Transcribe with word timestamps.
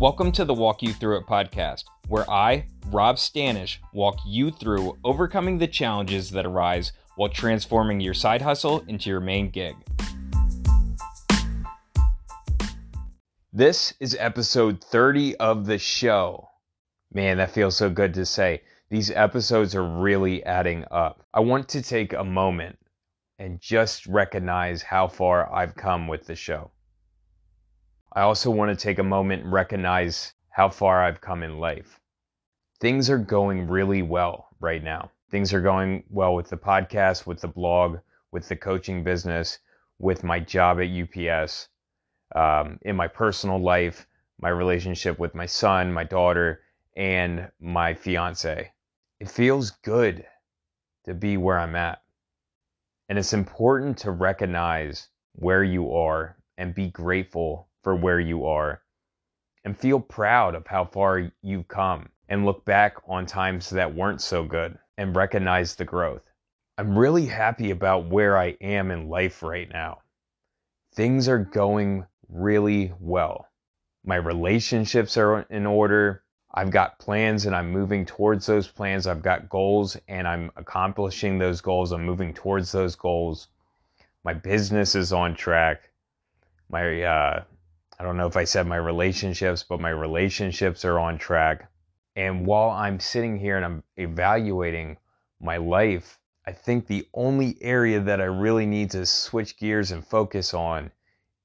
Welcome 0.00 0.32
to 0.32 0.44
the 0.44 0.52
Walk 0.52 0.82
You 0.82 0.92
Through 0.92 1.18
It 1.18 1.26
podcast, 1.26 1.84
where 2.08 2.28
I, 2.28 2.66
Rob 2.88 3.14
Stanish, 3.14 3.78
walk 3.92 4.18
you 4.26 4.50
through 4.50 4.98
overcoming 5.04 5.56
the 5.56 5.68
challenges 5.68 6.32
that 6.32 6.44
arise 6.44 6.92
while 7.14 7.28
transforming 7.28 8.00
your 8.00 8.12
side 8.12 8.42
hustle 8.42 8.80
into 8.88 9.08
your 9.08 9.20
main 9.20 9.50
gig. 9.50 9.76
This 13.52 13.94
is 14.00 14.16
episode 14.18 14.82
30 14.82 15.36
of 15.36 15.64
the 15.64 15.78
show. 15.78 16.48
Man, 17.12 17.36
that 17.36 17.52
feels 17.52 17.76
so 17.76 17.88
good 17.88 18.14
to 18.14 18.26
say. 18.26 18.62
These 18.90 19.12
episodes 19.12 19.76
are 19.76 19.88
really 19.88 20.44
adding 20.44 20.84
up. 20.90 21.24
I 21.32 21.38
want 21.38 21.68
to 21.68 21.80
take 21.80 22.12
a 22.12 22.24
moment 22.24 22.78
and 23.38 23.60
just 23.60 24.06
recognize 24.08 24.82
how 24.82 25.06
far 25.06 25.50
I've 25.54 25.76
come 25.76 26.08
with 26.08 26.26
the 26.26 26.34
show. 26.34 26.72
I 28.16 28.20
also 28.20 28.48
want 28.48 28.70
to 28.70 28.80
take 28.80 29.00
a 29.00 29.02
moment 29.02 29.42
and 29.42 29.52
recognize 29.52 30.34
how 30.48 30.68
far 30.68 31.02
I've 31.02 31.20
come 31.20 31.42
in 31.42 31.58
life. 31.58 31.98
Things 32.78 33.10
are 33.10 33.18
going 33.18 33.66
really 33.66 34.02
well 34.02 34.50
right 34.60 34.84
now. 34.84 35.10
Things 35.32 35.52
are 35.52 35.60
going 35.60 36.04
well 36.08 36.36
with 36.36 36.48
the 36.48 36.56
podcast, 36.56 37.26
with 37.26 37.40
the 37.40 37.48
blog, 37.48 37.98
with 38.30 38.48
the 38.48 38.54
coaching 38.54 39.02
business, 39.02 39.58
with 39.98 40.22
my 40.22 40.38
job 40.38 40.78
at 40.78 40.90
UPS, 40.90 41.68
um, 42.36 42.78
in 42.82 42.94
my 42.94 43.08
personal 43.08 43.58
life, 43.58 44.06
my 44.38 44.48
relationship 44.48 45.18
with 45.18 45.34
my 45.34 45.46
son, 45.46 45.92
my 45.92 46.04
daughter, 46.04 46.60
and 46.96 47.50
my 47.58 47.94
fiance. 47.94 48.70
It 49.18 49.28
feels 49.28 49.72
good 49.72 50.24
to 51.04 51.14
be 51.14 51.36
where 51.36 51.58
I'm 51.58 51.74
at. 51.74 52.00
And 53.08 53.18
it's 53.18 53.32
important 53.32 53.98
to 53.98 54.12
recognize 54.12 55.08
where 55.32 55.64
you 55.64 55.92
are 55.92 56.36
and 56.56 56.72
be 56.72 56.90
grateful 56.90 57.68
for 57.84 57.94
where 57.94 58.18
you 58.18 58.46
are 58.46 58.80
and 59.64 59.78
feel 59.78 60.00
proud 60.00 60.54
of 60.54 60.66
how 60.66 60.84
far 60.84 61.30
you've 61.42 61.68
come 61.68 62.08
and 62.28 62.44
look 62.44 62.64
back 62.64 62.96
on 63.06 63.26
times 63.26 63.70
that 63.70 63.94
weren't 63.94 64.20
so 64.20 64.42
good 64.42 64.78
and 64.98 65.14
recognize 65.14 65.74
the 65.74 65.84
growth. 65.84 66.22
I'm 66.76 66.98
really 66.98 67.26
happy 67.26 67.70
about 67.70 68.06
where 68.06 68.36
I 68.36 68.56
am 68.60 68.90
in 68.90 69.08
life 69.08 69.42
right 69.42 69.68
now. 69.70 70.00
Things 70.94 71.28
are 71.28 71.38
going 71.38 72.06
really 72.28 72.92
well. 72.98 73.48
My 74.04 74.16
relationships 74.16 75.16
are 75.16 75.42
in 75.50 75.66
order. 75.66 76.22
I've 76.52 76.70
got 76.70 76.98
plans 76.98 77.46
and 77.46 77.54
I'm 77.54 77.70
moving 77.70 78.06
towards 78.06 78.46
those 78.46 78.68
plans. 78.68 79.06
I've 79.06 79.22
got 79.22 79.48
goals 79.48 79.96
and 80.08 80.26
I'm 80.26 80.50
accomplishing 80.56 81.38
those 81.38 81.60
goals. 81.60 81.92
I'm 81.92 82.04
moving 82.04 82.32
towards 82.32 82.70
those 82.72 82.96
goals. 82.96 83.48
My 84.24 84.34
business 84.34 84.94
is 84.94 85.12
on 85.12 85.34
track. 85.34 85.90
My 86.70 87.02
uh, 87.02 87.44
I 87.98 88.02
don't 88.02 88.16
know 88.16 88.26
if 88.26 88.36
I 88.36 88.44
said 88.44 88.66
my 88.66 88.76
relationships, 88.76 89.62
but 89.62 89.80
my 89.80 89.90
relationships 89.90 90.84
are 90.84 90.98
on 90.98 91.18
track. 91.18 91.70
And 92.16 92.46
while 92.46 92.70
I'm 92.70 92.98
sitting 93.00 93.38
here 93.38 93.56
and 93.56 93.64
I'm 93.64 93.82
evaluating 93.96 94.98
my 95.40 95.58
life, 95.58 96.18
I 96.46 96.52
think 96.52 96.86
the 96.86 97.08
only 97.14 97.56
area 97.60 98.00
that 98.00 98.20
I 98.20 98.24
really 98.24 98.66
need 98.66 98.90
to 98.90 99.06
switch 99.06 99.56
gears 99.58 99.92
and 99.92 100.06
focus 100.06 100.54
on 100.54 100.90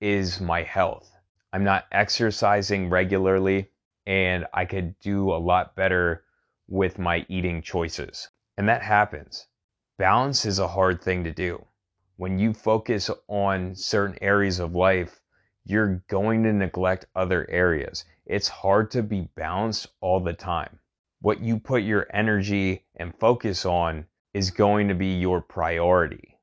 is 0.00 0.40
my 0.40 0.62
health. 0.62 1.10
I'm 1.52 1.64
not 1.64 1.86
exercising 1.90 2.90
regularly, 2.90 3.70
and 4.06 4.46
I 4.54 4.64
could 4.66 4.98
do 5.00 5.32
a 5.32 5.38
lot 5.38 5.74
better 5.74 6.24
with 6.68 6.98
my 6.98 7.26
eating 7.28 7.62
choices. 7.62 8.28
And 8.56 8.68
that 8.68 8.82
happens. 8.82 9.46
Balance 9.98 10.44
is 10.44 10.58
a 10.58 10.68
hard 10.68 11.02
thing 11.02 11.24
to 11.24 11.32
do. 11.32 11.64
When 12.16 12.38
you 12.38 12.54
focus 12.54 13.10
on 13.28 13.74
certain 13.74 14.18
areas 14.20 14.60
of 14.60 14.74
life, 14.74 15.20
you're 15.68 16.00
going 16.06 16.44
to 16.44 16.52
neglect 16.52 17.06
other 17.16 17.44
areas. 17.50 18.04
It's 18.24 18.46
hard 18.46 18.92
to 18.92 19.02
be 19.02 19.28
balanced 19.34 19.88
all 20.00 20.20
the 20.20 20.32
time. 20.32 20.78
What 21.20 21.40
you 21.40 21.58
put 21.58 21.82
your 21.82 22.06
energy 22.12 22.84
and 22.94 23.18
focus 23.18 23.66
on 23.66 24.06
is 24.32 24.52
going 24.52 24.86
to 24.88 24.94
be 24.94 25.18
your 25.18 25.40
priority. 25.40 26.38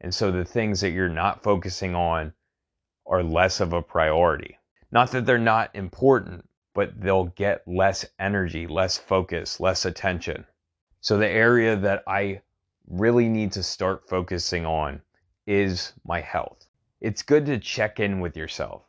And 0.00 0.14
so 0.14 0.32
the 0.32 0.46
things 0.46 0.80
that 0.80 0.92
you're 0.92 1.10
not 1.10 1.42
focusing 1.42 1.94
on 1.94 2.32
are 3.06 3.22
less 3.22 3.60
of 3.60 3.74
a 3.74 3.82
priority. 3.82 4.58
Not 4.90 5.10
that 5.10 5.26
they're 5.26 5.38
not 5.38 5.76
important, 5.76 6.48
but 6.74 6.98
they'll 6.98 7.26
get 7.26 7.68
less 7.68 8.06
energy, 8.18 8.66
less 8.66 8.96
focus, 8.96 9.60
less 9.60 9.84
attention. 9.84 10.46
So 11.02 11.18
the 11.18 11.28
area 11.28 11.76
that 11.76 12.04
I 12.06 12.40
really 12.86 13.28
need 13.28 13.52
to 13.52 13.62
start 13.62 14.08
focusing 14.08 14.64
on 14.64 15.02
is 15.46 15.92
my 16.04 16.20
health 16.20 16.66
it's 17.02 17.22
good 17.22 17.44
to 17.46 17.58
check 17.58 17.98
in 17.98 18.20
with 18.20 18.36
yourself, 18.36 18.82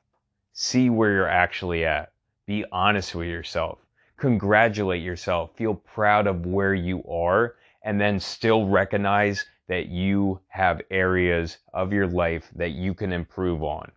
see 0.51 0.87
where 0.87 1.11
you're 1.11 1.27
actually 1.27 1.83
at, 1.83 2.13
be 2.45 2.63
honest 2.71 3.15
with 3.15 3.27
yourself, 3.27 3.79
congratulate 4.17 5.01
yourself, 5.01 5.49
feel 5.55 5.73
proud 5.73 6.27
of 6.27 6.45
where 6.45 6.75
you 6.75 7.03
are, 7.09 7.55
and 7.83 7.99
then 7.99 8.19
still 8.19 8.67
recognize 8.67 9.47
that 9.67 9.87
you 9.87 10.39
have 10.49 10.79
areas 10.91 11.57
of 11.73 11.91
your 11.91 12.05
life 12.05 12.51
that 12.55 12.73
you 12.73 12.93
can 12.93 13.11
improve 13.11 13.63
on. 13.63 13.91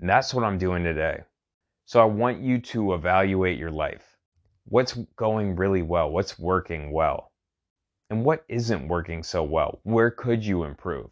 And 0.00 0.08
that's 0.08 0.32
what 0.32 0.44
I'm 0.44 0.56
doing 0.56 0.82
today. 0.82 1.20
So 1.84 2.00
I 2.00 2.06
want 2.06 2.40
you 2.40 2.58
to 2.60 2.94
evaluate 2.94 3.58
your 3.58 3.70
life. 3.70 4.16
What's 4.68 4.94
going 5.16 5.54
really 5.54 5.82
well? 5.82 6.10
What's 6.10 6.38
working 6.38 6.92
well? 6.92 7.30
And 8.08 8.24
what 8.24 8.46
isn't 8.48 8.88
working 8.88 9.22
so 9.22 9.42
well? 9.42 9.80
Where 9.82 10.10
could 10.10 10.42
you 10.42 10.64
improve? 10.64 11.10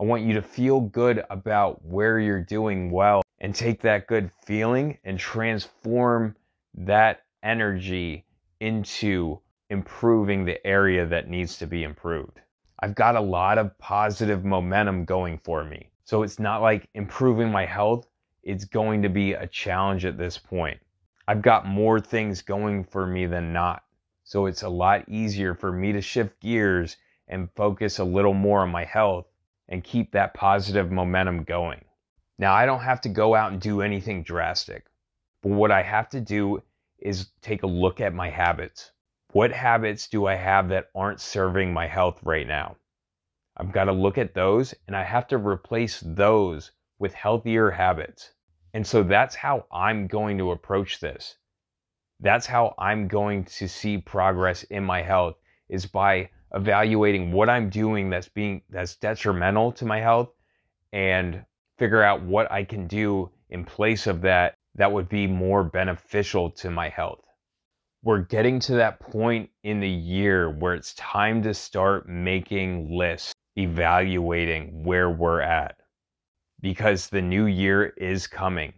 I 0.00 0.04
want 0.04 0.22
you 0.22 0.34
to 0.34 0.42
feel 0.42 0.80
good 0.80 1.24
about 1.28 1.84
where 1.84 2.20
you're 2.20 2.40
doing 2.40 2.92
well 2.92 3.22
and 3.40 3.52
take 3.52 3.82
that 3.82 4.06
good 4.06 4.30
feeling 4.46 4.96
and 5.02 5.18
transform 5.18 6.36
that 6.74 7.24
energy 7.42 8.24
into 8.60 9.40
improving 9.70 10.44
the 10.44 10.64
area 10.64 11.04
that 11.06 11.28
needs 11.28 11.58
to 11.58 11.66
be 11.66 11.82
improved. 11.82 12.40
I've 12.78 12.94
got 12.94 13.16
a 13.16 13.20
lot 13.20 13.58
of 13.58 13.76
positive 13.78 14.44
momentum 14.44 15.04
going 15.04 15.40
for 15.42 15.64
me. 15.64 15.90
So 16.04 16.22
it's 16.22 16.38
not 16.38 16.62
like 16.62 16.88
improving 16.94 17.50
my 17.50 17.66
health, 17.66 18.06
it's 18.44 18.64
going 18.64 19.02
to 19.02 19.08
be 19.08 19.32
a 19.32 19.48
challenge 19.48 20.04
at 20.04 20.16
this 20.16 20.38
point. 20.38 20.78
I've 21.26 21.42
got 21.42 21.66
more 21.66 21.98
things 21.98 22.40
going 22.40 22.84
for 22.84 23.04
me 23.04 23.26
than 23.26 23.52
not. 23.52 23.82
So 24.22 24.46
it's 24.46 24.62
a 24.62 24.68
lot 24.68 25.08
easier 25.08 25.54
for 25.54 25.72
me 25.72 25.92
to 25.92 26.00
shift 26.00 26.40
gears 26.40 26.96
and 27.26 27.50
focus 27.56 27.98
a 27.98 28.04
little 28.04 28.32
more 28.32 28.60
on 28.60 28.70
my 28.70 28.84
health 28.84 29.26
and 29.68 29.84
keep 29.84 30.12
that 30.12 30.34
positive 30.34 30.90
momentum 30.90 31.42
going. 31.44 31.84
Now, 32.38 32.54
I 32.54 32.66
don't 32.66 32.80
have 32.80 33.00
to 33.02 33.08
go 33.08 33.34
out 33.34 33.52
and 33.52 33.60
do 33.60 33.82
anything 33.82 34.22
drastic, 34.22 34.86
but 35.42 35.50
what 35.50 35.70
I 35.70 35.82
have 35.82 36.08
to 36.10 36.20
do 36.20 36.62
is 36.98 37.30
take 37.42 37.62
a 37.62 37.66
look 37.66 38.00
at 38.00 38.14
my 38.14 38.30
habits. 38.30 38.92
What 39.32 39.52
habits 39.52 40.08
do 40.08 40.26
I 40.26 40.36
have 40.36 40.68
that 40.70 40.88
aren't 40.94 41.20
serving 41.20 41.72
my 41.72 41.86
health 41.86 42.20
right 42.22 42.46
now? 42.46 42.76
I've 43.56 43.72
got 43.72 43.84
to 43.84 43.92
look 43.92 44.18
at 44.18 44.34
those 44.34 44.74
and 44.86 44.96
I 44.96 45.02
have 45.02 45.26
to 45.28 45.36
replace 45.36 46.00
those 46.00 46.70
with 46.98 47.12
healthier 47.12 47.70
habits. 47.70 48.32
And 48.72 48.86
so 48.86 49.02
that's 49.02 49.34
how 49.34 49.66
I'm 49.72 50.06
going 50.06 50.38
to 50.38 50.52
approach 50.52 51.00
this. 51.00 51.36
That's 52.20 52.46
how 52.46 52.74
I'm 52.78 53.08
going 53.08 53.44
to 53.44 53.68
see 53.68 53.98
progress 53.98 54.62
in 54.64 54.84
my 54.84 55.02
health 55.02 55.36
is 55.68 55.86
by 55.86 56.30
evaluating 56.54 57.32
what 57.32 57.48
I'm 57.48 57.68
doing 57.68 58.10
that's 58.10 58.28
being 58.28 58.62
that's 58.70 58.96
detrimental 58.96 59.72
to 59.72 59.84
my 59.84 60.00
health 60.00 60.30
and 60.92 61.44
figure 61.78 62.02
out 62.02 62.22
what 62.22 62.50
I 62.50 62.64
can 62.64 62.86
do 62.86 63.30
in 63.50 63.64
place 63.64 64.06
of 64.06 64.22
that 64.22 64.54
that 64.74 64.92
would 64.92 65.08
be 65.08 65.26
more 65.26 65.64
beneficial 65.64 66.50
to 66.52 66.70
my 66.70 66.88
health. 66.88 67.20
We're 68.02 68.22
getting 68.22 68.60
to 68.60 68.74
that 68.74 69.00
point 69.00 69.50
in 69.64 69.80
the 69.80 69.88
year 69.88 70.50
where 70.50 70.74
it's 70.74 70.94
time 70.94 71.42
to 71.42 71.52
start 71.52 72.08
making 72.08 72.96
lists, 72.96 73.34
evaluating 73.56 74.84
where 74.84 75.10
we're 75.10 75.40
at 75.40 75.76
because 76.60 77.08
the 77.08 77.22
new 77.22 77.46
year 77.46 77.86
is 77.96 78.26
coming 78.26 78.72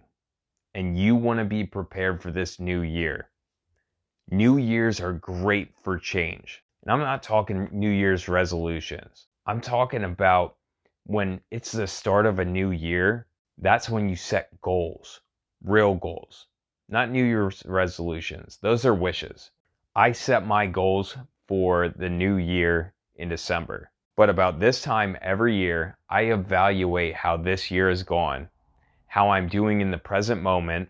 and 0.74 0.98
you 0.98 1.14
want 1.14 1.38
to 1.38 1.44
be 1.44 1.64
prepared 1.64 2.22
for 2.22 2.30
this 2.30 2.58
new 2.58 2.82
year. 2.82 3.28
New 4.30 4.56
years 4.56 5.00
are 5.00 5.12
great 5.12 5.74
for 5.82 5.98
change. 5.98 6.62
And 6.82 6.92
I'm 6.92 7.00
not 7.00 7.22
talking 7.22 7.68
New 7.72 7.90
Year's 7.90 8.28
resolutions. 8.28 9.26
I'm 9.46 9.60
talking 9.60 10.04
about 10.04 10.56
when 11.04 11.40
it's 11.50 11.72
the 11.72 11.86
start 11.86 12.24
of 12.24 12.38
a 12.38 12.44
new 12.44 12.70
year, 12.70 13.26
that's 13.58 13.90
when 13.90 14.08
you 14.08 14.16
set 14.16 14.60
goals, 14.62 15.20
real 15.62 15.94
goals, 15.94 16.46
not 16.88 17.10
New 17.10 17.24
Year's 17.24 17.62
resolutions. 17.66 18.58
Those 18.62 18.86
are 18.86 18.94
wishes. 18.94 19.50
I 19.94 20.12
set 20.12 20.46
my 20.46 20.66
goals 20.66 21.16
for 21.46 21.88
the 21.90 22.08
new 22.08 22.36
year 22.36 22.94
in 23.16 23.28
December. 23.28 23.90
But 24.16 24.30
about 24.30 24.60
this 24.60 24.80
time 24.80 25.18
every 25.20 25.56
year, 25.56 25.98
I 26.08 26.22
evaluate 26.22 27.14
how 27.14 27.36
this 27.36 27.70
year 27.70 27.88
has 27.88 28.02
gone, 28.02 28.48
how 29.06 29.30
I'm 29.30 29.48
doing 29.48 29.80
in 29.80 29.90
the 29.90 29.98
present 29.98 30.42
moment, 30.42 30.88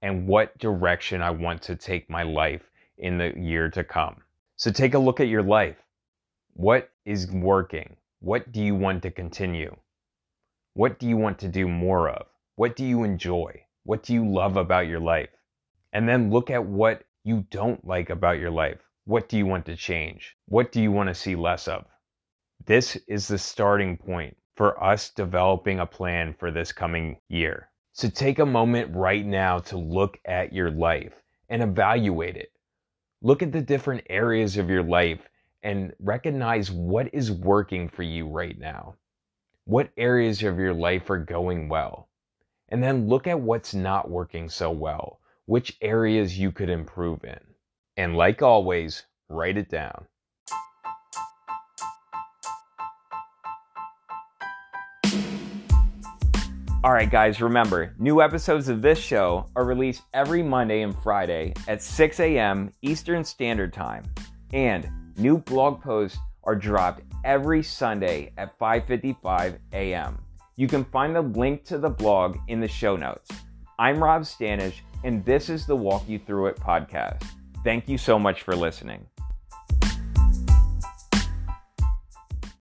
and 0.00 0.26
what 0.26 0.58
direction 0.58 1.22
I 1.22 1.30
want 1.30 1.62
to 1.62 1.76
take 1.76 2.10
my 2.10 2.24
life 2.24 2.68
in 2.98 3.18
the 3.18 3.38
year 3.38 3.68
to 3.70 3.84
come. 3.84 4.22
So 4.62 4.70
take 4.70 4.94
a 4.94 4.98
look 5.00 5.18
at 5.18 5.26
your 5.26 5.42
life. 5.42 5.74
What 6.52 6.92
is 7.04 7.28
working? 7.32 7.96
What 8.20 8.52
do 8.52 8.62
you 8.62 8.76
want 8.76 9.02
to 9.02 9.10
continue? 9.10 9.74
What 10.74 11.00
do 11.00 11.08
you 11.08 11.16
want 11.16 11.40
to 11.40 11.48
do 11.48 11.66
more 11.66 12.08
of? 12.08 12.26
What 12.54 12.76
do 12.76 12.84
you 12.84 13.02
enjoy? 13.02 13.64
What 13.82 14.04
do 14.04 14.14
you 14.14 14.24
love 14.24 14.56
about 14.56 14.86
your 14.86 15.00
life? 15.00 15.30
And 15.92 16.08
then 16.08 16.30
look 16.30 16.48
at 16.48 16.64
what 16.64 17.02
you 17.24 17.44
don't 17.50 17.84
like 17.84 18.08
about 18.08 18.38
your 18.38 18.52
life. 18.52 18.78
What 19.04 19.28
do 19.28 19.36
you 19.36 19.46
want 19.46 19.66
to 19.66 19.74
change? 19.74 20.36
What 20.46 20.70
do 20.70 20.80
you 20.80 20.92
want 20.92 21.08
to 21.08 21.14
see 21.16 21.34
less 21.34 21.66
of? 21.66 21.84
This 22.64 22.94
is 23.08 23.26
the 23.26 23.38
starting 23.38 23.96
point 23.96 24.36
for 24.54 24.80
us 24.80 25.10
developing 25.10 25.80
a 25.80 25.86
plan 25.86 26.36
for 26.38 26.52
this 26.52 26.70
coming 26.70 27.16
year. 27.28 27.68
So 27.94 28.08
take 28.08 28.38
a 28.38 28.46
moment 28.46 28.94
right 28.94 29.26
now 29.26 29.58
to 29.58 29.76
look 29.76 30.20
at 30.24 30.52
your 30.52 30.70
life 30.70 31.20
and 31.48 31.64
evaluate 31.64 32.36
it. 32.36 32.51
Look 33.24 33.40
at 33.40 33.52
the 33.52 33.62
different 33.62 34.04
areas 34.10 34.56
of 34.56 34.68
your 34.68 34.82
life 34.82 35.28
and 35.62 35.94
recognize 36.00 36.72
what 36.72 37.14
is 37.14 37.30
working 37.30 37.88
for 37.88 38.02
you 38.02 38.26
right 38.26 38.58
now. 38.58 38.96
What 39.64 39.90
areas 39.96 40.42
of 40.42 40.58
your 40.58 40.74
life 40.74 41.08
are 41.08 41.18
going 41.18 41.68
well? 41.68 42.08
And 42.68 42.82
then 42.82 43.06
look 43.06 43.28
at 43.28 43.38
what's 43.38 43.74
not 43.74 44.10
working 44.10 44.48
so 44.48 44.72
well, 44.72 45.20
which 45.46 45.76
areas 45.80 46.36
you 46.36 46.50
could 46.50 46.68
improve 46.68 47.22
in. 47.22 47.38
And 47.96 48.16
like 48.16 48.42
always, 48.42 49.06
write 49.28 49.56
it 49.56 49.68
down. 49.68 50.08
All 56.84 56.92
right, 56.92 57.08
guys, 57.08 57.40
remember, 57.40 57.94
new 57.96 58.20
episodes 58.20 58.68
of 58.68 58.82
this 58.82 58.98
show 58.98 59.46
are 59.54 59.64
released 59.64 60.02
every 60.12 60.42
Monday 60.42 60.82
and 60.82 60.98
Friday 61.00 61.54
at 61.68 61.80
6 61.80 62.18
a.m. 62.18 62.72
Eastern 62.82 63.22
Standard 63.22 63.72
Time. 63.72 64.02
And 64.52 64.90
new 65.16 65.38
blog 65.38 65.80
posts 65.80 66.18
are 66.42 66.56
dropped 66.56 67.02
every 67.24 67.62
Sunday 67.62 68.32
at 68.36 68.58
5:55 68.58 69.58
a.m. 69.72 70.20
You 70.56 70.66
can 70.66 70.84
find 70.86 71.14
the 71.14 71.22
link 71.22 71.64
to 71.66 71.78
the 71.78 71.88
blog 71.88 72.38
in 72.48 72.58
the 72.58 72.66
show 72.66 72.96
notes. 72.96 73.30
I'm 73.78 74.02
Rob 74.02 74.22
Stanish, 74.22 74.80
and 75.04 75.24
this 75.24 75.50
is 75.50 75.66
the 75.66 75.76
Walk 75.76 76.08
You 76.08 76.18
Through 76.18 76.46
It 76.46 76.56
podcast. 76.56 77.22
Thank 77.62 77.88
you 77.88 77.96
so 77.96 78.18
much 78.18 78.42
for 78.42 78.56
listening. 78.56 79.06